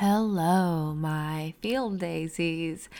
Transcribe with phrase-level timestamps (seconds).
[0.00, 2.90] Hello, my field daisies.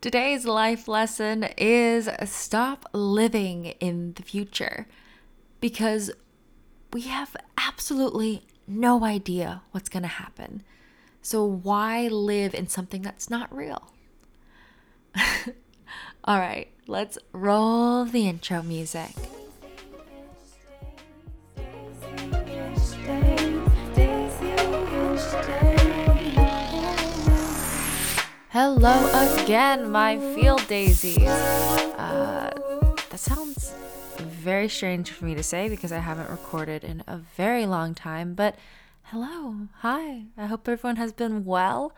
[0.00, 4.86] Today's life lesson is stop living in the future
[5.60, 6.12] because
[6.92, 10.62] we have absolutely no idea what's going to happen.
[11.20, 13.92] So, why live in something that's not real?
[16.24, 19.10] All right, let's roll the intro music.
[28.52, 31.22] Hello again, my field daisies.
[31.22, 32.50] Uh,
[33.08, 33.72] that sounds
[34.18, 38.34] very strange for me to say because I haven't recorded in a very long time,
[38.34, 38.56] but
[39.04, 40.24] hello, hi.
[40.36, 41.92] I hope everyone has been well.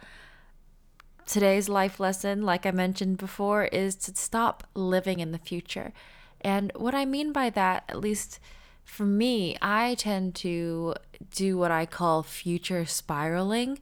[1.25, 5.95] Today's life lesson, like I mentioned before, is to stop living in the future.
[6.43, 8.41] And what I mean by that, at least
[8.85, 10.97] for me, I tend to
[11.35, 13.79] do what I call future spiraling,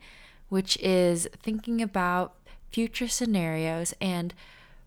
[0.51, 2.35] which is thinking about
[2.71, 4.35] future scenarios and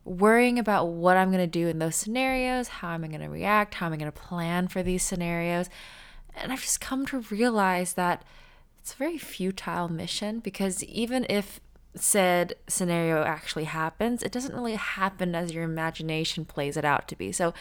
[0.06, 3.30] worrying about what I'm going to do in those scenarios, how am I going to
[3.30, 5.70] react, how am I going to plan for these scenarios.
[6.36, 8.24] And I've just come to realize that
[8.80, 11.60] it's a very futile mission because even if
[11.96, 17.16] said scenario actually happens, it doesn't really happen as your imagination plays it out to
[17.16, 17.32] be.
[17.32, 17.54] So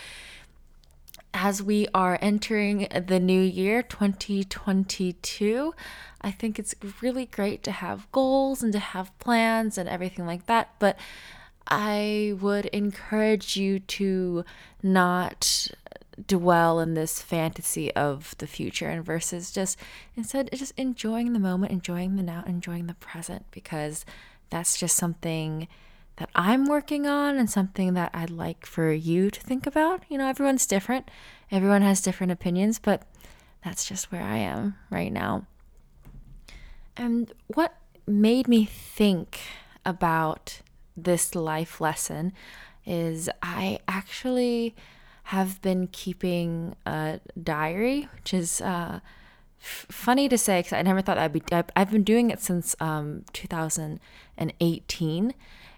[1.35, 5.75] as we are entering the new year 2022,
[6.21, 10.47] I think it's really great to have goals and to have plans and everything like
[10.47, 10.71] that.
[10.79, 10.99] But
[11.67, 14.45] I would encourage you to
[14.83, 15.69] not
[16.27, 19.79] dwell in this fantasy of the future and versus just
[20.15, 24.05] instead just enjoying the moment, enjoying the now, enjoying the present because
[24.51, 25.67] that's just something
[26.17, 30.03] that I'm working on and something that I'd like for you to think about.
[30.09, 31.11] You know, everyone's different,
[31.51, 33.03] everyone has different opinions, but
[33.65, 35.47] that's just where I am right now.
[36.97, 37.75] And what
[38.07, 39.41] made me think
[39.85, 40.61] about
[40.97, 42.33] this life lesson
[42.85, 44.75] is I actually
[45.25, 49.01] have been keeping a diary, which is uh,
[49.61, 51.43] f- funny to say because I never thought I'd be.
[51.51, 55.35] I've been doing it since um, 2018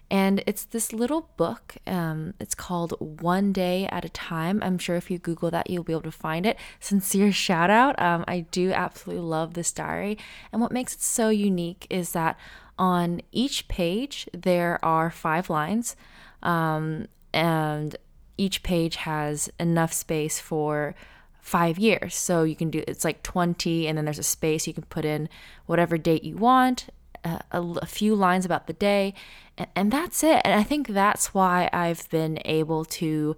[0.09, 1.77] and it's this little book.
[1.87, 4.61] Um, it's called One Day at a Time.
[4.63, 6.57] I'm sure if you Google that, you'll be able to find it.
[6.79, 7.99] Sincere shout out.
[7.99, 10.17] Um, I do absolutely love this diary.
[10.51, 12.37] And what makes it so unique is that
[12.77, 15.95] on each page, there are five lines.
[16.43, 17.95] Um, and
[18.37, 20.93] each page has enough space for
[21.41, 22.15] five years.
[22.15, 25.05] So you can do it's like 20, and then there's a space you can put
[25.05, 25.29] in
[25.65, 26.87] whatever date you want,
[27.25, 29.13] a, a, few lines about the day,
[29.57, 30.41] and, and, that's it.
[30.45, 33.35] And I think that's why I've been able to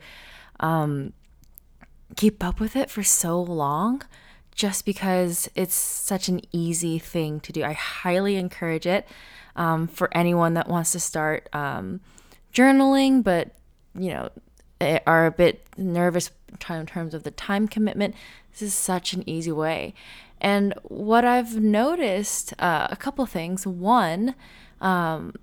[0.60, 1.14] um,
[2.16, 4.04] keep up with it for so long,
[4.54, 7.64] just because it's such an easy thing to do.
[7.64, 9.08] I highly encourage it
[9.56, 12.02] um, for anyone that wants to start um,
[12.54, 13.52] journaling, but
[13.98, 14.30] you know
[15.06, 16.32] are a bit nervous
[16.70, 18.16] in terms of the time commitment.
[18.52, 19.94] This is such an easy way.
[20.40, 23.66] And what I've noticed, uh, a couple things.
[23.66, 24.36] One,
[24.82, 25.34] um,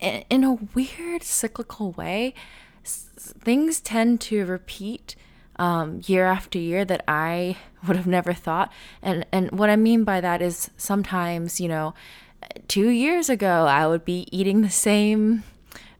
[0.00, 2.34] in a weird cyclical way,
[2.84, 5.16] things tend to repeat
[5.56, 7.56] um, year after year that I
[7.86, 8.72] would have never thought.
[9.02, 11.94] And and what I mean by that is sometimes, you know,
[12.68, 15.42] two years ago I would be eating the same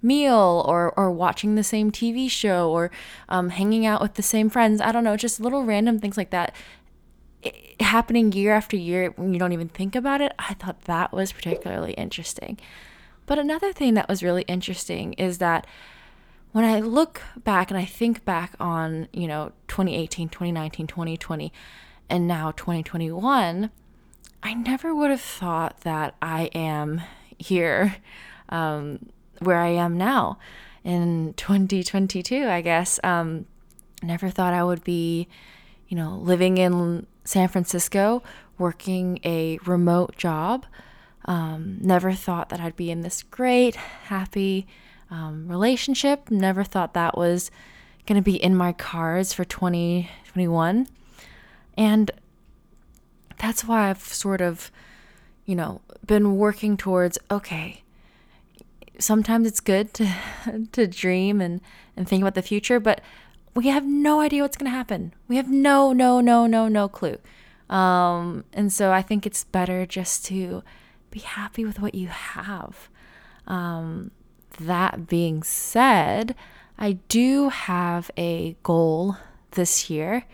[0.01, 2.91] meal or or watching the same TV show or
[3.29, 4.81] um, hanging out with the same friends.
[4.81, 6.55] I don't know, just little random things like that
[7.81, 11.33] happening year after year when you don't even think about it, I thought that was
[11.33, 12.59] particularly interesting.
[13.27, 15.67] But another thing that was really interesting is that
[16.53, 21.53] when I look back and I think back on, you know, 2018, 2019, 2020,
[22.09, 23.71] and now 2021,
[24.43, 27.03] I never would have thought that I am
[27.39, 27.97] here
[28.49, 29.11] um,
[29.41, 30.39] where I am now
[30.85, 32.99] in 2022, I guess.
[33.05, 33.47] Um,
[34.03, 35.29] never thought I would be,
[35.89, 38.23] you know, living in San Francisco
[38.57, 40.65] working a remote job.
[41.27, 44.67] Um, never thought that I'd be in this great, happy
[45.11, 46.31] um, relationship.
[46.31, 47.51] Never thought that was
[48.07, 50.89] going to be in my cards for 2021.
[51.77, 52.11] And
[53.37, 54.73] that's why I've sort of,
[55.45, 57.83] you know, been working towards okay,
[58.99, 60.11] sometimes it's good to,
[60.73, 61.61] to dream and,
[61.95, 63.03] and think about the future, but
[63.59, 65.13] we have no idea what's going to happen.
[65.27, 67.19] We have no, no, no, no, no clue.
[67.69, 70.63] Um, and so I think it's better just to
[71.11, 72.89] be happy with what you have.
[73.49, 74.13] Um,
[74.61, 76.37] that being said,
[76.79, 79.17] I do have a goal
[79.51, 80.25] this year,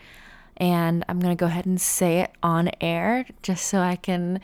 [0.57, 4.39] and I'm going to go ahead and say it on air just so I can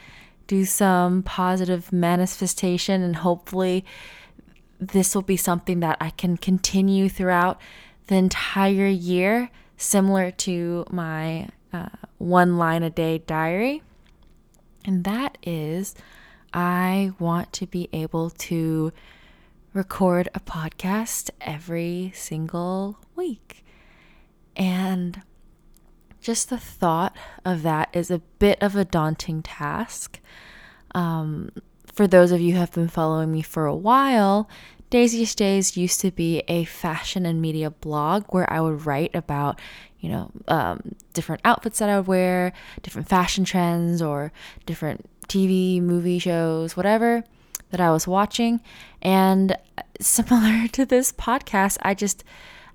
[0.47, 3.85] do some positive manifestation, and hopefully,
[4.79, 7.61] this will be something that I can continue throughout
[8.07, 13.83] the entire year, similar to my uh, one line a day diary.
[14.85, 15.95] And that is,
[16.53, 18.91] I want to be able to
[19.73, 23.63] record a podcast every single week.
[24.55, 25.21] And
[26.19, 27.15] just the thought
[27.45, 30.19] of that is a bit of a daunting task.
[30.93, 31.51] Um,
[31.85, 34.49] for those of you who have been following me for a while,
[34.91, 39.59] Daisy's Days used to be a fashion and media blog where I would write about,
[40.01, 42.51] you know, um, different outfits that I would wear,
[42.83, 44.33] different fashion trends, or
[44.65, 47.23] different TV, movie shows, whatever
[47.69, 48.59] that I was watching.
[49.01, 49.55] And
[50.01, 52.25] similar to this podcast, I just,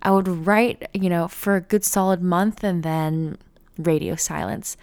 [0.01, 3.37] I would write, you know, for a good solid month and then
[3.77, 4.79] radio silence.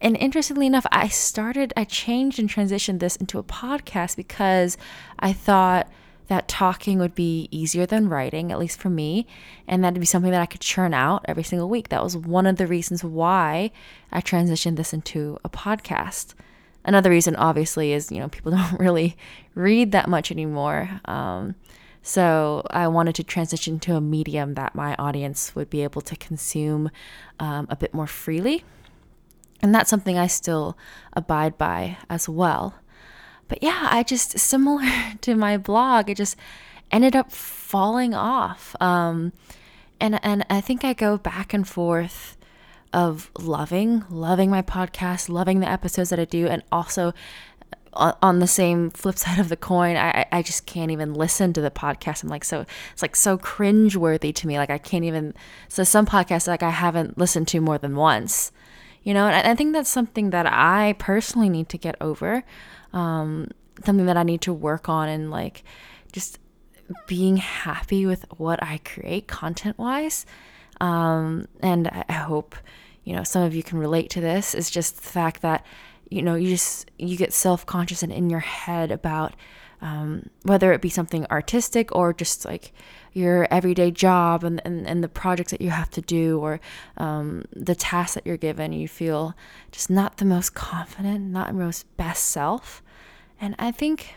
[0.00, 4.78] And interestingly enough, I started, I changed and transitioned this into a podcast because
[5.18, 5.86] I thought
[6.32, 9.26] that talking would be easier than writing, at least for me,
[9.68, 11.90] and that'd be something that I could churn out every single week.
[11.90, 13.70] That was one of the reasons why
[14.10, 16.32] I transitioned this into a podcast.
[16.86, 19.14] Another reason, obviously, is you know people don't really
[19.54, 21.02] read that much anymore.
[21.04, 21.54] Um,
[22.02, 26.16] so I wanted to transition to a medium that my audience would be able to
[26.16, 26.90] consume
[27.40, 28.64] um, a bit more freely,
[29.60, 30.78] and that's something I still
[31.12, 32.76] abide by as well.
[33.52, 34.88] But yeah, I just similar
[35.20, 36.36] to my blog, it just
[36.90, 38.74] ended up falling off.
[38.80, 39.34] Um,
[40.00, 42.38] and and I think I go back and forth
[42.94, 47.12] of loving, loving my podcast, loving the episodes that I do, and also
[47.92, 51.60] on the same flip side of the coin, I, I just can't even listen to
[51.60, 52.22] the podcast.
[52.22, 52.64] I'm like, so
[52.94, 54.56] it's like so cringe worthy to me.
[54.56, 55.34] Like I can't even,
[55.68, 58.50] so some podcasts like I haven't listened to more than once,
[59.02, 62.44] you know, and I think that's something that I personally need to get over.
[62.92, 63.48] Um,
[63.84, 65.64] something that I need to work on and like
[66.12, 66.38] just
[67.06, 70.26] being happy with what I create content wise.
[70.80, 72.56] Um, and I, hope,
[73.04, 75.64] you know, some of you can relate to this is just the fact that,
[76.10, 79.34] you know, you just, you get self conscious and in your head about
[79.82, 82.72] um, whether it be something artistic or just like
[83.12, 86.60] your everyday job and, and, and the projects that you have to do or
[86.96, 89.34] um, the tasks that you're given, you feel
[89.72, 92.82] just not the most confident, not most best self.
[93.40, 94.14] And I think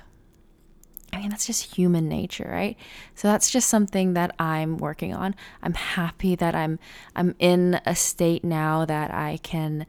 [1.13, 2.77] I mean, that's just human nature, right?
[3.15, 5.33] So that's just something that I'm working on.
[5.63, 6.77] I'm happy that I'm
[7.15, 9.85] I'm in a state now that I can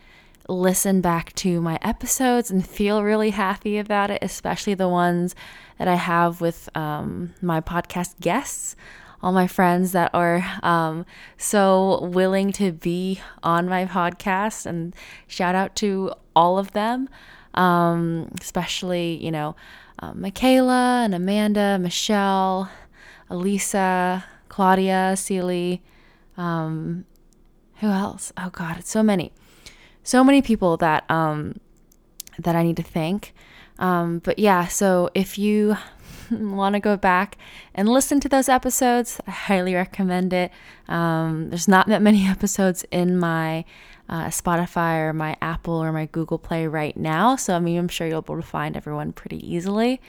[0.48, 5.34] listen back to my episodes and feel really happy about it, especially the ones
[5.78, 8.76] that I have with um, my podcast guests,
[9.22, 11.04] all my friends that are um,
[11.37, 14.66] so willing to be on my podcast.
[14.66, 14.94] And
[15.26, 17.08] shout out to all of them,
[17.54, 19.56] um, especially, you know,
[19.98, 22.70] um, Michaela and Amanda, Michelle,
[23.31, 25.82] Elisa, Claudia, Seely.
[26.37, 27.06] Um,
[27.76, 28.32] who else?
[28.37, 29.32] Oh God, it's so many,
[30.06, 31.58] so many people that um,
[32.38, 33.35] that I need to thank.
[33.79, 35.76] Um, but yeah, so if you
[36.31, 37.37] want to go back
[37.75, 40.53] and listen to those episodes, I highly recommend it.
[40.88, 43.64] Um, there's not that many episodes in my
[44.08, 47.35] uh, Spotify or my Apple or my Google Play right now.
[47.35, 50.00] So I mean, I'm sure you'll be able to find everyone pretty easily.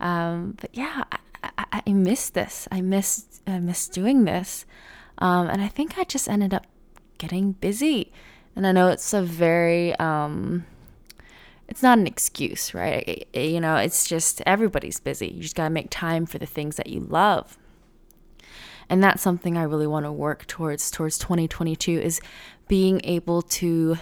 [0.00, 2.66] Um, but yeah, I, I, I miss this.
[2.72, 4.64] I miss I miss doing this,
[5.18, 6.66] um, and I think I just ended up
[7.18, 8.12] getting busy.
[8.56, 10.64] And I know it's a very um,
[11.68, 13.28] it's not an excuse, right?
[13.34, 15.28] You know, it's just everybody's busy.
[15.28, 17.58] You just got to make time for the things that you love.
[18.88, 22.20] And that's something I really want to work towards towards 2022 is
[22.68, 23.98] being able to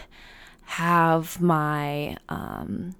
[0.62, 2.94] have my um,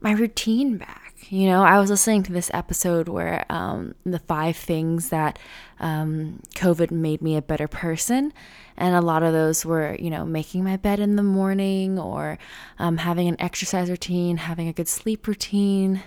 [0.00, 1.05] my routine back.
[1.24, 5.38] You know, I was listening to this episode where um, the five things that
[5.80, 8.32] um, COVID made me a better person,
[8.76, 12.38] and a lot of those were, you know, making my bed in the morning, or
[12.78, 16.02] um, having an exercise routine, having a good sleep routine,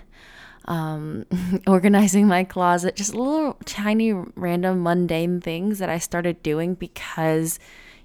[0.65, 1.25] um,
[1.67, 7.59] organizing my closet, just little tiny, random, mundane things that I started doing because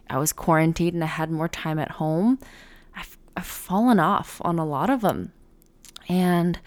[0.08, 2.38] I was quarantined and I had more time at home,
[2.96, 5.32] I've, I've fallen off on a lot of them.
[6.08, 6.58] And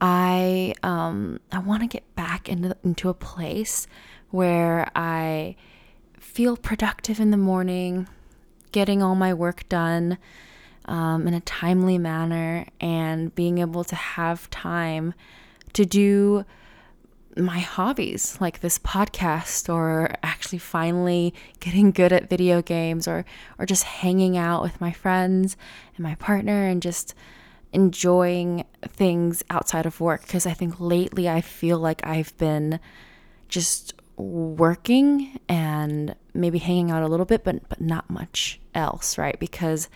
[0.00, 3.86] I um, I want to get back into into a place
[4.30, 5.56] where I
[6.18, 8.08] feel productive in the morning,
[8.72, 10.18] getting all my work done
[10.84, 15.14] um, in a timely manner, and being able to have time
[15.72, 16.44] to do
[17.36, 23.24] my hobbies like this podcast or actually finally getting good at video games or
[23.58, 25.56] or just hanging out with my friends
[25.96, 27.14] and my partner and just
[27.72, 32.80] enjoying things outside of work because I think lately I feel like I've been
[33.48, 39.38] just working and maybe hanging out a little bit but but not much else, right?
[39.38, 39.88] Because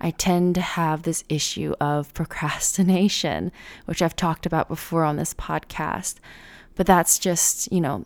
[0.00, 3.52] I tend to have this issue of procrastination,
[3.86, 6.16] which I've talked about before on this podcast.
[6.74, 8.04] But that's just, you know,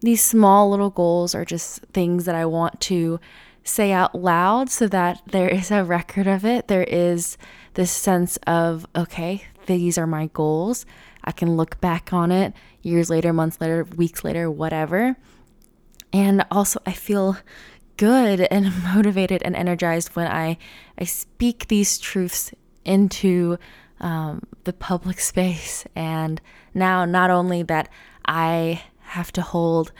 [0.00, 3.18] these small little goals are just things that I want to
[3.64, 6.68] say out loud so that there is a record of it.
[6.68, 7.36] There is
[7.74, 10.86] this sense of, okay, these are my goals.
[11.24, 12.52] I can look back on it
[12.82, 15.16] years later, months later, weeks later, whatever.
[16.12, 17.36] And also, I feel
[17.96, 20.58] good and motivated and energized when I,
[20.98, 22.52] I speak these truths
[22.84, 23.58] into
[24.00, 25.84] um, the public space.
[25.94, 26.40] And
[26.74, 27.88] now, not only that
[28.26, 29.92] I have to hold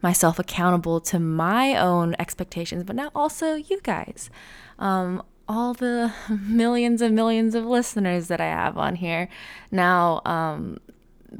[0.00, 4.30] myself accountable to my own expectations, but now also you guys.
[4.78, 9.28] Um, all the millions and millions of listeners that I have on here.
[9.70, 10.78] Now, um,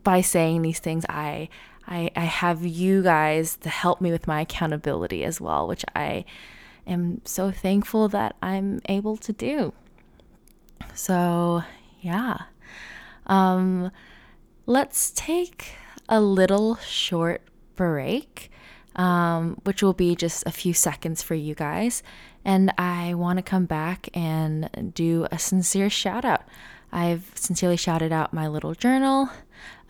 [0.03, 1.49] by saying these things, I
[1.89, 6.27] I, I have you guys to help me with my accountability as well, which I
[6.87, 9.73] am so thankful that I'm able to do.
[10.95, 11.63] So,
[12.01, 12.37] yeah.
[13.27, 13.91] Um,
[14.67, 15.73] let's take
[16.11, 17.43] a little short
[17.75, 18.51] break,
[18.97, 22.03] um, which will be just a few seconds for you guys.
[22.45, 26.43] And I want to come back and do a sincere shout out.
[26.93, 29.29] I've sincerely shouted out my little journal,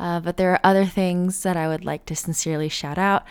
[0.00, 3.24] uh, but there are other things that I would like to sincerely shout out.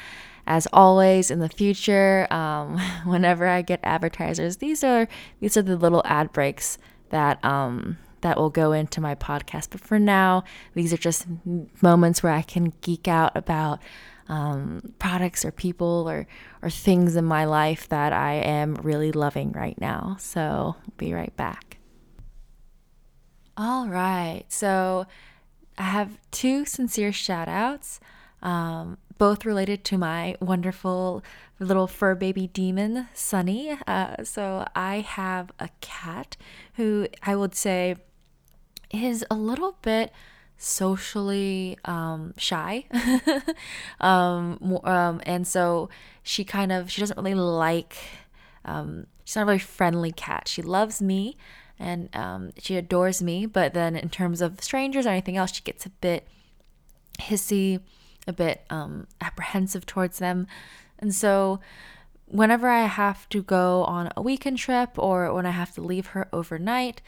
[0.46, 5.08] As always, in the future, um, whenever I get advertisers, these are
[5.42, 6.78] these are the little ad breaks
[7.10, 9.70] that um, that will go into my podcast.
[9.72, 10.44] But for now,
[10.74, 11.28] these are just
[11.82, 13.80] moments where I can geek out about
[14.30, 16.28] um, products or people or
[16.62, 20.18] or things in my life that I am really loving right now.
[20.20, 21.78] So, be right back.
[23.58, 24.44] All right.
[24.50, 25.08] So
[25.80, 28.00] I have two sincere shout outs,
[28.44, 31.24] um, both related to my wonderful
[31.60, 33.76] little fur baby demon, Sunny.
[33.88, 36.38] Uh, so I have a cat
[36.76, 37.96] who I would say
[38.92, 40.12] is a little bit
[40.58, 42.86] socially um, shy.
[44.02, 45.90] um, um, and so
[46.24, 47.96] she kind of, she doesn't really like,
[48.66, 50.48] um, she's not a very friendly cat.
[50.48, 51.38] She loves me,
[51.80, 53.46] and um, she adores me.
[53.46, 56.28] But then, in terms of strangers or anything else, she gets a bit
[57.20, 57.80] hissy,
[58.28, 60.48] a bit um, apprehensive towards them.
[61.00, 61.60] And so,
[62.26, 66.08] whenever I have to go on a weekend trip or when I have to leave
[66.08, 67.02] her overnight,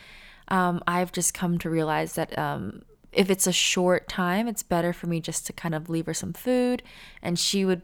[0.48, 4.94] um, I've just come to realize that um, if it's a short time, it's better
[4.94, 6.84] for me just to kind of leave her some food,
[7.22, 7.82] and she would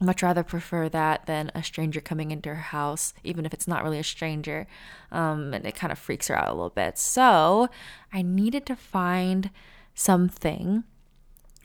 [0.00, 3.84] much rather prefer that than a stranger coming into her house, even if it's not
[3.84, 4.66] really a stranger.
[5.10, 6.98] Um, and it kind of freaks her out a little bit.
[6.98, 7.68] So
[8.12, 9.50] I needed to find
[9.94, 10.84] something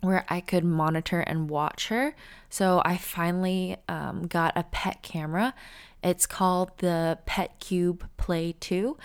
[0.02, 2.16] where I could monitor and watch her.
[2.50, 5.56] So I finally um, got a pet camera.
[6.04, 8.98] It's called the Petcube Play 2.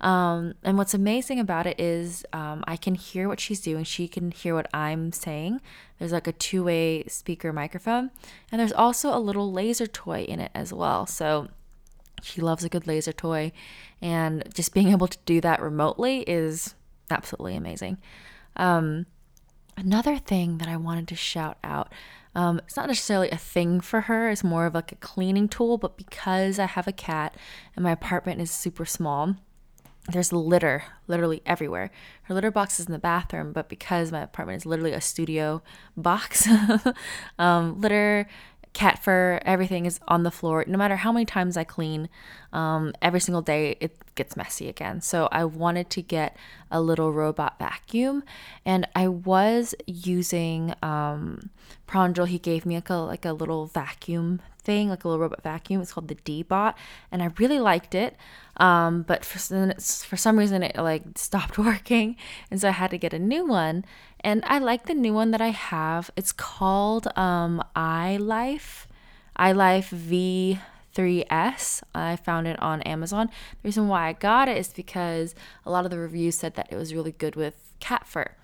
[0.00, 3.84] Um, and what's amazing about it is um, I can hear what she's doing.
[3.84, 5.60] She can hear what I'm saying.
[5.98, 8.10] There's like a two way speaker microphone.
[8.50, 11.06] And there's also a little laser toy in it as well.
[11.06, 11.48] So
[12.22, 13.52] she loves a good laser toy.
[14.00, 16.74] And just being able to do that remotely is
[17.10, 17.98] absolutely amazing.
[18.56, 19.06] Um,
[19.76, 21.92] another thing that I wanted to shout out
[22.34, 25.78] um, it's not necessarily a thing for her, it's more of like a cleaning tool,
[25.78, 27.36] but because I have a cat
[27.74, 29.36] and my apartment is super small,
[30.08, 31.90] there's litter literally everywhere.
[32.22, 35.62] Her litter box is in the bathroom, but because my apartment is literally a studio
[35.96, 36.48] box,
[37.38, 38.26] um, litter,
[38.72, 40.64] cat fur, everything is on the floor.
[40.66, 42.08] No matter how many times I clean,
[42.52, 45.00] um, every single day it gets messy again.
[45.00, 46.36] So I wanted to get
[46.70, 48.22] a little robot vacuum,
[48.64, 51.50] and I was using um,
[51.88, 52.28] Pranjal.
[52.28, 55.80] He gave me like a like a little vacuum thing, like a little robot vacuum.
[55.80, 56.74] It's called the Deebot,
[57.10, 58.16] and I really liked it.
[58.58, 59.38] Um, but for
[60.10, 62.16] for some reason it like stopped working,
[62.50, 63.84] and so I had to get a new one.
[64.20, 66.10] And I like the new one that I have.
[66.14, 68.86] It's called um, iLife,
[69.38, 70.58] iLife
[70.94, 71.82] V3S.
[71.94, 73.26] I found it on Amazon.
[73.62, 75.34] The reason why I got it is because
[75.66, 78.36] a lot of the reviews said that it was really good with cat fur.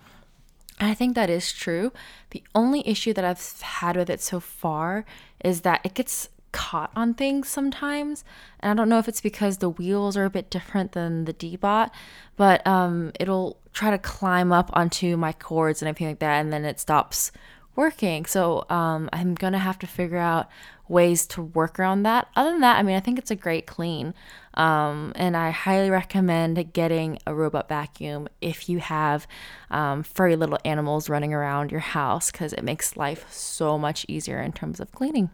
[0.78, 1.92] I think that is true.
[2.30, 5.04] The only issue that I've had with it so far
[5.42, 8.25] is that it gets caught on things sometimes.
[8.61, 11.35] And I don't know if it's because the wheels are a bit different than the
[11.35, 11.90] Deebot,
[12.37, 16.52] but um, it'll try to climb up onto my cords and everything like that, and
[16.52, 17.30] then it stops
[17.76, 18.26] working.
[18.26, 20.49] So um, I'm gonna have to figure out
[20.88, 22.28] ways to work around that.
[22.37, 24.14] Other than that, I mean, I think it's a great clean.
[24.54, 29.26] Um, and I highly recommend getting a robot vacuum if you have
[29.71, 34.40] um, furry little animals running around your house because it makes life so much easier
[34.40, 35.30] in terms of cleaning.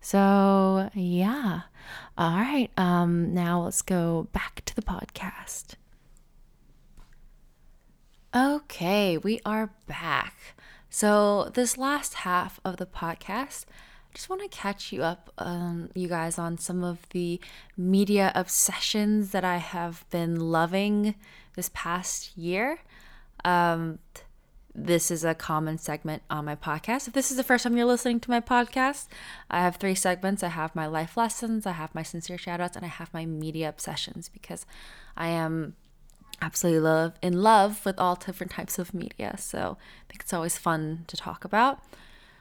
[0.00, 1.62] So, yeah.
[2.16, 2.70] All right.
[2.76, 5.74] Um, now let's go back to the podcast.
[8.34, 10.36] Okay, we are back.
[10.90, 13.64] So, this last half of the podcast,
[14.10, 17.40] I just want to catch you up, um, you guys, on some of the
[17.76, 21.14] media obsessions that I have been loving
[21.54, 22.80] this past year.
[23.44, 24.00] Um,
[24.74, 27.06] this is a common segment on my podcast.
[27.06, 29.06] If this is the first time you're listening to my podcast,
[29.48, 30.42] I have three segments.
[30.42, 33.68] I have my life lessons, I have my sincere shoutouts, and I have my media
[33.68, 34.66] obsessions because
[35.16, 35.76] I am
[36.40, 39.36] absolutely love in love with all different types of media.
[39.38, 41.82] So I think it's always fun to talk about.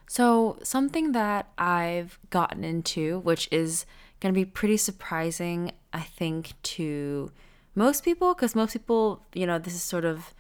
[0.10, 3.86] So, something that I've gotten into, which is
[4.20, 7.32] going to be pretty surprising, I think, to
[7.75, 10.34] most people, because most people, you know, this is sort of,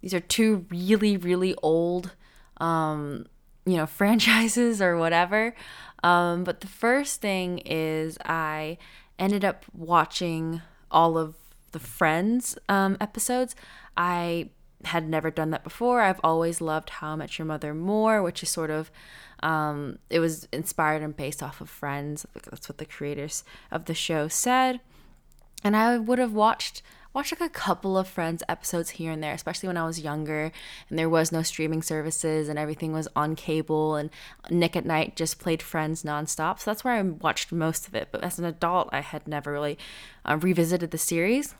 [0.00, 2.16] these are two really, really old,
[2.56, 3.26] um,
[3.64, 5.54] you know, franchises or whatever.
[6.02, 8.78] Um, but the first thing is I
[9.16, 11.36] ended up watching all of
[11.74, 13.54] the Friends um, episodes.
[13.96, 14.48] I
[14.84, 16.00] had never done that before.
[16.00, 18.90] I've always loved How I Met Your Mother more, which is sort of
[19.42, 22.24] um, it was inspired and based off of Friends.
[22.32, 24.80] That's what the creators of the show said.
[25.62, 29.32] And I would have watched watched like a couple of Friends episodes here and there,
[29.32, 30.50] especially when I was younger
[30.90, 34.10] and there was no streaming services and everything was on cable and
[34.50, 36.58] Nick at Nite just played Friends nonstop.
[36.58, 38.08] So that's where I watched most of it.
[38.10, 39.78] But as an adult, I had never really
[40.24, 41.54] uh, revisited the series.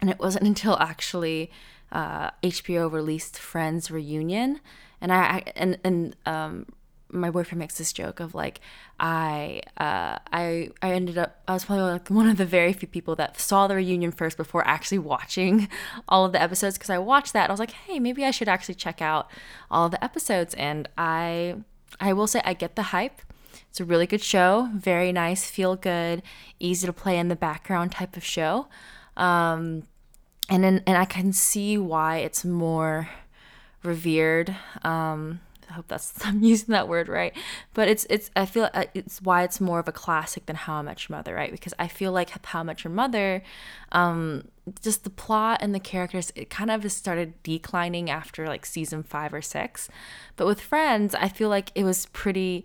[0.00, 1.50] And it wasn't until actually
[1.92, 4.60] uh, HBO released Friends Reunion,
[5.00, 6.66] and I and and um,
[7.12, 8.60] my boyfriend makes this joke of like
[8.98, 12.88] I uh, I I ended up I was probably like one of the very few
[12.88, 15.68] people that saw the reunion first before actually watching
[16.08, 16.76] all of the episodes.
[16.76, 19.30] Because I watched that and I was like hey maybe I should actually check out
[19.70, 20.54] all of the episodes.
[20.54, 21.56] And I
[22.00, 23.20] I will say I get the hype.
[23.68, 26.22] It's a really good show very nice feel good
[26.58, 28.66] easy to play in the background type of show
[29.20, 29.84] um,
[30.48, 33.08] and then and I can see why it's more
[33.84, 34.56] revered.
[34.82, 37.36] Um, I hope that's I'm using that word right,
[37.74, 40.74] but it's it's I feel uh, it's why it's more of a classic than How
[40.74, 41.52] I Met Your Mother, right?
[41.52, 43.42] Because I feel like How I Met Your Mother,
[43.92, 44.48] um,
[44.82, 49.34] just the plot and the characters, it kind of started declining after like season five
[49.34, 49.88] or six,
[50.36, 52.64] but with Friends, I feel like it was pretty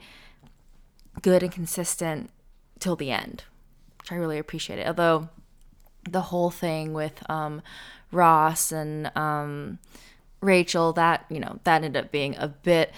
[1.22, 2.30] good and consistent
[2.80, 3.44] till the end,
[4.00, 4.88] which I really appreciate it.
[4.88, 5.30] Although
[6.10, 7.62] the whole thing with um,
[8.12, 9.80] Ross and um,
[10.42, 12.92] Rachel, that, you know, that ended up being a bit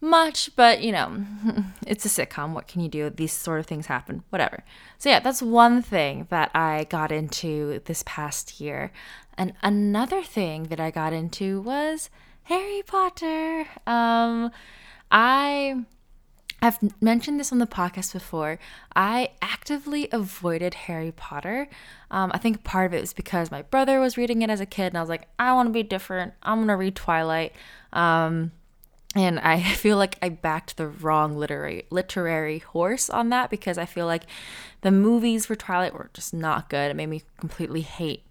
[0.00, 1.24] much, but you know,
[1.86, 2.52] it's a sitcom.
[2.52, 3.10] What can you do?
[3.10, 4.64] These sort of things happen, whatever.
[4.98, 8.92] So, yeah, that's one thing that I got into this past year.
[9.36, 12.10] And another thing that I got into was
[12.44, 13.66] Harry Potter.
[13.86, 14.50] Um,
[15.10, 15.84] I
[16.62, 18.58] I've mentioned this on the podcast before.
[18.94, 21.68] I actively avoided Harry Potter.
[22.10, 24.66] Um, I think part of it was because my brother was reading it as a
[24.66, 26.34] kid, and I was like, I want to be different.
[26.42, 27.52] I'm going to read Twilight.
[27.92, 28.52] Um,
[29.14, 33.86] and I feel like I backed the wrong literary literary horse on that because I
[33.86, 34.24] feel like
[34.82, 36.90] the movies for Twilight were just not good.
[36.90, 38.22] It made me completely hate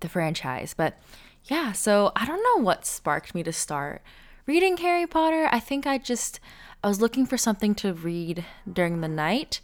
[0.00, 0.74] the franchise.
[0.76, 0.98] But
[1.44, 4.02] yeah, so I don't know what sparked me to start
[4.50, 5.48] reading Harry Potter.
[5.52, 6.40] I think I just
[6.82, 9.60] I was looking for something to read during the night.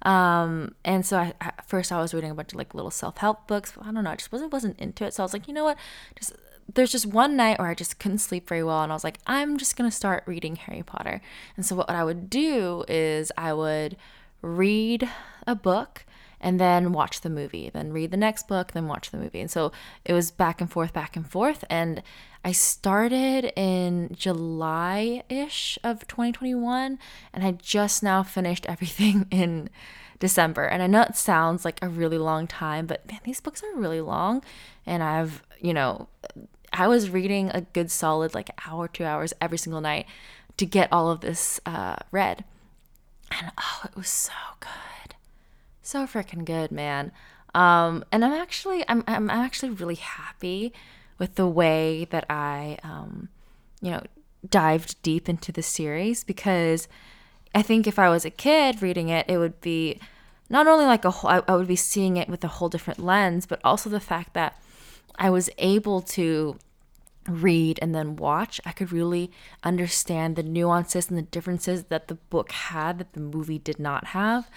[0.00, 3.46] Um, and so I, at first I was reading a bunch of like little self-help
[3.46, 3.74] books.
[3.78, 5.12] I don't know, I just wasn't wasn't into it.
[5.12, 5.76] So I was like, you know what?
[6.18, 6.32] Just
[6.72, 9.18] there's just one night where I just couldn't sleep very well and I was like,
[9.26, 11.20] I'm just to start reading Harry Potter.
[11.58, 13.98] And so what I would do is I would
[14.40, 15.06] read
[15.46, 16.06] a book
[16.40, 19.40] and then watch the movie, then read the next book, then watch the movie.
[19.40, 19.72] And so
[20.06, 21.62] it was back and forth, back and forth.
[21.68, 22.02] And
[22.44, 26.98] I started in July ish of 2021,
[27.32, 29.68] and I just now finished everything in
[30.18, 30.64] December.
[30.64, 33.78] And I know it sounds like a really long time, but man, these books are
[33.78, 34.42] really long.
[34.86, 36.08] And I've, you know,
[36.72, 40.06] I was reading a good solid like hour, two hours every single night
[40.56, 42.44] to get all of this uh, read.
[43.30, 44.70] And oh, it was so good
[45.90, 47.12] so freaking good, man.
[47.54, 50.72] Um, and I'm actually I'm I'm actually really happy
[51.20, 53.28] with the way that I um,
[53.80, 54.02] you know
[54.48, 56.88] dived deep into the series because
[57.54, 60.00] I think if I was a kid reading it, it would be
[60.48, 62.98] not only like a whole, I, I would be seeing it with a whole different
[62.98, 64.60] lens, but also the fact that
[65.16, 66.58] I was able to
[67.28, 69.30] read and then watch, I could really
[69.62, 74.08] understand the nuances and the differences that the book had that the movie did not
[74.08, 74.50] have.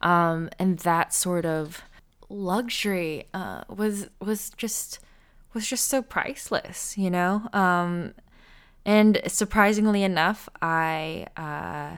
[0.00, 1.82] Um, and that sort of
[2.28, 4.98] luxury uh, was was just
[5.56, 7.48] was just so priceless, you know.
[7.54, 8.12] Um,
[8.84, 11.96] and surprisingly enough, I uh,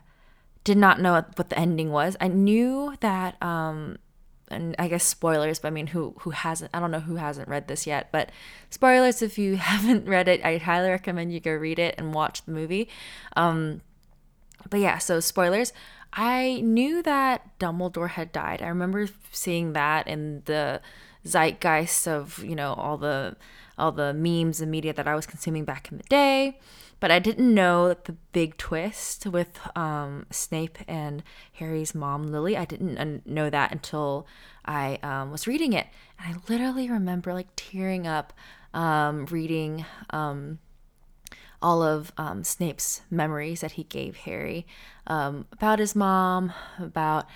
[0.62, 2.16] did not know what the ending was.
[2.20, 3.98] I knew that um,
[4.46, 6.70] and I guess spoilers, but I mean, who who hasn't?
[6.72, 8.30] I don't know who hasn't read this yet, but
[8.70, 12.44] spoilers if you haven't read it, I highly recommend you go read it and watch
[12.44, 12.88] the movie.
[13.36, 13.82] Um,
[14.70, 15.72] but yeah, so spoilers.
[16.12, 18.62] I knew that Dumbledore had died.
[18.62, 20.80] I remember seeing that in the
[21.28, 23.36] zeitgeist of you know all the
[23.76, 26.58] all the memes and media that I was consuming back in the day
[27.00, 32.56] but I didn't know the big twist with um, Snape and Harry's mom, Lily.
[32.56, 34.26] I didn't know that until
[34.64, 35.86] I um, was reading it.
[36.18, 38.32] And I literally remember like tearing up
[38.74, 40.58] um, reading um,
[41.62, 44.66] all of um, Snape's memories that he gave Harry
[45.06, 47.26] um, about his mom, about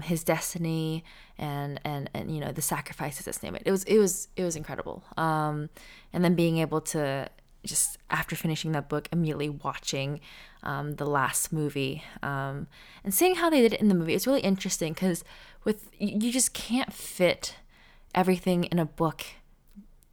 [0.00, 1.04] his destiny,
[1.38, 3.62] and and and you know the sacrifices that Snape it.
[3.64, 5.04] It was it was it was incredible.
[5.16, 5.70] Um,
[6.12, 7.28] and then being able to
[7.64, 10.20] just after finishing that book, immediately watching
[10.62, 12.66] um, the last movie um,
[13.04, 14.14] and seeing how they did it in the movie.
[14.14, 15.24] It's really interesting because
[15.64, 17.56] with you just can't fit
[18.14, 19.24] everything in a book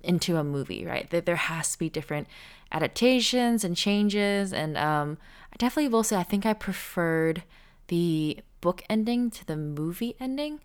[0.04, 1.10] into a movie, right?
[1.10, 2.28] There, there has to be different
[2.71, 4.54] adaptations and changes.
[4.54, 5.17] And um,
[5.51, 7.43] I definitely will say I think I preferred
[7.88, 10.60] the book ending to the movie ending.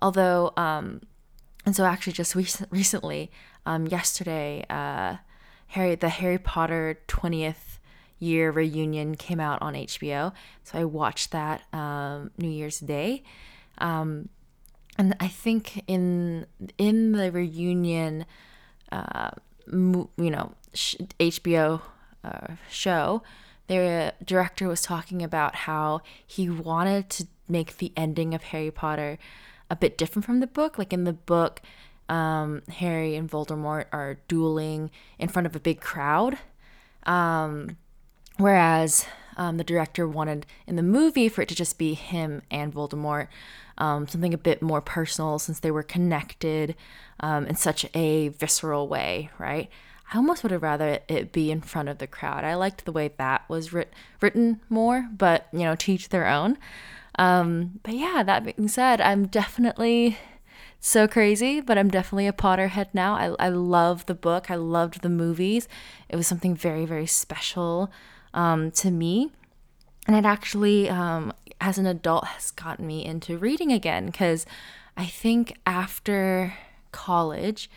[0.00, 1.02] Although, um,
[1.64, 3.30] and so actually just rec- recently,
[3.66, 5.16] um, yesterday, uh,
[5.68, 7.78] Harry the Harry Potter 20th
[8.18, 10.32] year reunion came out on HBO.
[10.62, 13.22] So I watched that um, New Year's Day.
[13.78, 14.28] Um,
[14.96, 16.46] and I think in
[16.78, 18.26] in the reunion,
[18.92, 19.30] uh,
[19.66, 21.80] you know, HBO
[22.22, 23.22] uh, show,
[23.66, 29.18] the director was talking about how he wanted to make the ending of Harry Potter
[29.70, 30.78] a bit different from the book.
[30.78, 31.62] Like in the book,
[32.08, 36.38] um, Harry and Voldemort are dueling in front of a big crowd.
[37.04, 37.76] Um,
[38.38, 42.72] whereas um, the director wanted in the movie for it to just be him and
[42.72, 43.28] Voldemort,
[43.78, 46.76] um, something a bit more personal since they were connected
[47.20, 49.70] um, in such a visceral way, right?
[50.14, 52.44] I almost would have rather it be in front of the crowd.
[52.44, 56.56] I liked the way that was writ- written more, but you know, teach their own.
[57.18, 60.16] Um, but yeah, that being said, I'm definitely
[60.78, 63.14] so crazy, but I'm definitely a Potterhead now.
[63.14, 65.66] I, I love the book, I loved the movies.
[66.08, 67.90] It was something very, very special
[68.32, 69.32] um, to me.
[70.06, 74.46] And it actually, um, as an adult, has gotten me into reading again because
[74.96, 76.54] I think after
[76.92, 77.68] college,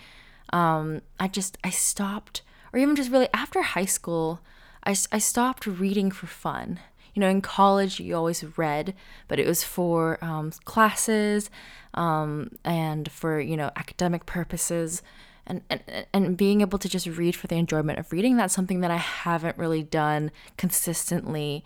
[0.54, 2.42] um, I just, I stopped,
[2.74, 4.42] or even just really after high school,
[4.84, 6.80] I, I stopped reading for fun
[7.18, 8.94] you know, in college you always read,
[9.28, 11.50] but it was for um, classes
[11.96, 15.02] um, and for, you know, academic purposes.
[15.48, 15.82] And, and,
[16.14, 18.98] and being able to just read for the enjoyment of reading, that's something that I
[18.98, 21.66] haven't really done consistently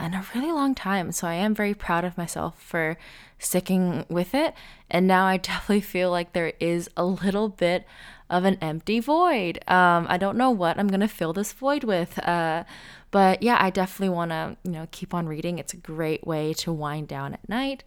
[0.00, 1.12] in a really long time.
[1.12, 2.98] So I am very proud of myself for
[3.38, 4.52] sticking with it.
[4.90, 7.86] And now I definitely feel like there is a little bit
[8.30, 9.58] of an empty void.
[9.68, 12.18] Um, I don't know what I'm to fill this void with.
[12.26, 12.64] Uh,
[13.10, 15.58] but yeah, I definitely want to, you know, keep on reading.
[15.58, 17.84] It's a great way to wind down at night.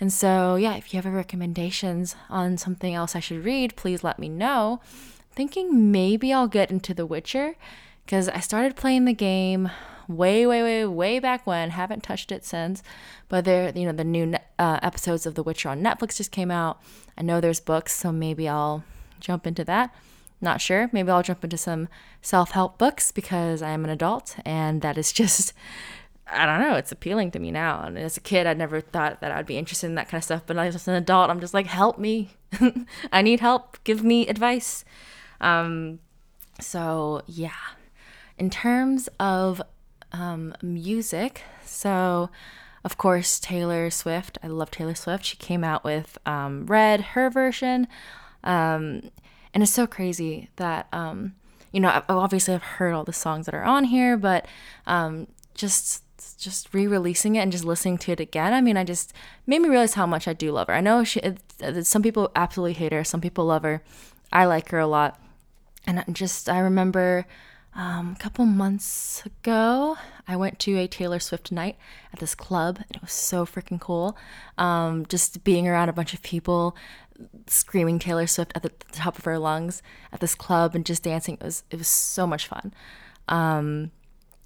[0.00, 4.18] And so, yeah, if you have recommendations on something else I should read, please let
[4.18, 4.80] me know.
[5.32, 7.54] Thinking maybe I'll get into The Witcher
[8.04, 9.70] because I started playing the game
[10.08, 11.70] way, way, way, way back when.
[11.70, 12.82] Haven't touched it since.
[13.28, 16.50] But there, you know, the new uh, episodes of The Witcher on Netflix just came
[16.50, 16.82] out.
[17.16, 18.84] I know there's books, so maybe I'll
[19.20, 19.94] jump into that.
[20.40, 20.90] Not sure.
[20.92, 21.88] Maybe I'll jump into some
[22.20, 25.52] self help books because I am an adult and that is just,
[26.30, 27.82] I don't know, it's appealing to me now.
[27.82, 30.24] And as a kid, I never thought that I'd be interested in that kind of
[30.24, 30.42] stuff.
[30.46, 32.30] But as an adult, I'm just like, help me.
[33.12, 33.82] I need help.
[33.84, 34.84] Give me advice.
[35.40, 36.00] Um,
[36.60, 37.50] so, yeah.
[38.38, 39.62] In terms of
[40.12, 42.30] um, music, so
[42.86, 44.38] of course, Taylor Swift.
[44.44, 45.24] I love Taylor Swift.
[45.24, 47.88] She came out with um, Red, her version.
[48.46, 49.10] Um,
[49.52, 51.34] and it's so crazy that, um,
[51.72, 54.46] you know, obviously I've heard all the songs that are on here, but
[54.86, 56.02] um, just
[56.38, 59.12] just re-releasing it and just listening to it again i mean i just
[59.46, 60.74] made me realize how much i do love her.
[60.74, 61.20] I know she
[61.82, 63.82] some people absolutely hate her some people love her.
[64.32, 65.20] I like her a lot.
[65.86, 67.26] And just i remember
[67.76, 71.76] um, a couple months ago, I went to a Taylor Swift night
[72.10, 74.16] at this club, and it was so freaking cool.
[74.56, 76.74] Um, just being around a bunch of people
[77.46, 81.34] screaming Taylor Swift at the top of her lungs at this club and just dancing.
[81.34, 82.72] It was it was so much fun.
[83.28, 83.90] Um,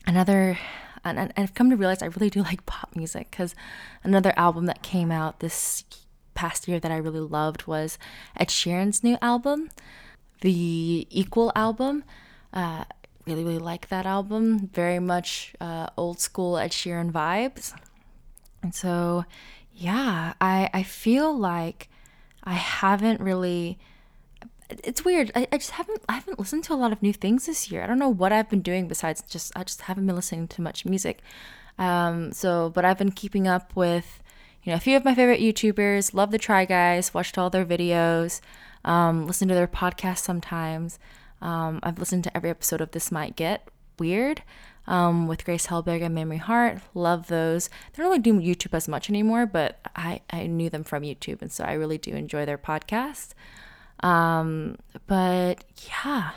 [0.07, 0.59] another,
[1.05, 3.55] and, and I've come to realize I really do like pop music because
[4.03, 5.85] another album that came out this
[6.35, 7.99] past year that I really loved was
[8.37, 9.71] Ed Sheeran's new album,
[10.41, 12.05] the Equal album.
[12.53, 12.85] Uh,
[13.27, 14.69] really really like that album.
[14.73, 17.75] Very much uh, old school Ed Sheeran vibes.
[18.63, 19.25] And so,
[19.73, 21.90] yeah, I I feel like
[22.51, 23.79] I haven't really
[24.69, 25.31] it's weird.
[25.37, 27.83] I, I just haven't I haven't listened to a lot of new things this year.
[27.83, 30.63] I don't know what I've been doing besides just I just haven't been listening to
[30.63, 31.21] much music.
[31.79, 34.21] Um, so but I've been keeping up with
[34.65, 36.13] you know a few of my favorite YouTubers.
[36.13, 37.15] Love the Try Guys.
[37.15, 38.41] Watched all their videos.
[38.85, 40.99] Um, listen to their podcasts sometimes.
[41.41, 44.43] Um, I've listened to every episode of This Might Get Weird
[44.91, 46.81] um, with Grace Helbig and Mamrie Hart.
[46.95, 47.69] Love those.
[47.69, 51.41] They don't really do YouTube as much anymore, but I, I knew them from YouTube,
[51.41, 53.29] and so I really do enjoy their podcast.
[54.01, 54.77] Um,
[55.07, 56.33] but yeah,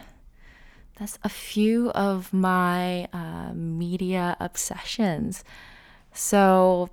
[1.00, 5.44] that's a few of my uh, media obsessions.
[6.14, 6.92] So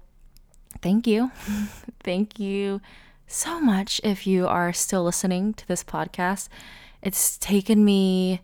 [0.80, 1.30] thank you.
[2.02, 2.80] thank you
[3.26, 6.48] so much if you are still listening to this podcast.
[7.02, 8.40] It's taken me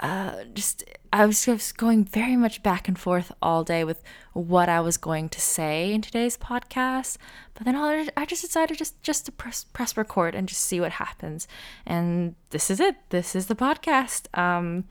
[0.00, 4.02] uh, just I was just going very much back and forth all day with
[4.32, 7.18] what I was going to say in today's podcast.
[7.54, 10.92] But then I just decided just just to press press record and just see what
[10.92, 11.46] happens.
[11.84, 12.96] And this is it.
[13.10, 14.26] This is the podcast.
[14.38, 14.84] Um,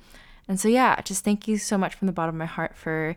[0.48, 3.16] and so yeah, just thank you so much from the bottom of my heart for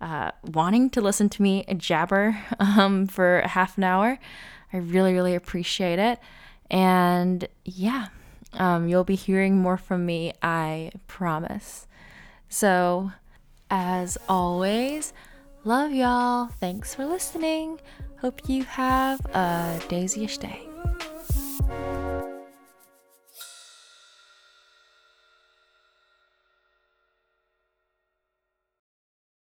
[0.00, 4.18] uh, wanting to listen to me jabber um, for half an hour.
[4.72, 6.18] I really really appreciate it.
[6.70, 8.08] And yeah.
[8.54, 11.86] Um, you'll be hearing more from me, I promise.
[12.48, 13.12] So,
[13.70, 15.12] as always,
[15.64, 16.46] love y'all.
[16.46, 17.80] Thanks for listening.
[18.20, 20.62] Hope you have a daisy-ish day.